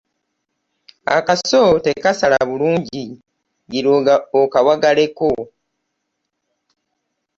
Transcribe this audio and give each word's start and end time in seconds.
Akaso 1.17 1.61
tekasala 1.85 2.37
bulungi 2.49 3.03
gira 3.71 3.93
okawagaleko. 4.41 5.29